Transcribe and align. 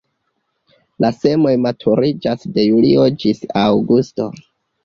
La 1.05 1.11
semoj 1.25 1.51
maturiĝas 1.67 2.49
de 2.57 2.65
julio 2.67 3.07
ĝis 3.25 3.47
aŭgusto. 3.67 4.31